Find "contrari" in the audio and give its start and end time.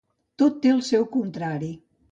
1.19-1.75